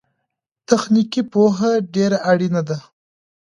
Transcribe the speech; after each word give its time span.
تخنيکي 0.67 1.21
پوهه 1.31 1.71
ډېره 1.93 2.17
اړينه 2.31 2.61
ده. 2.69 2.77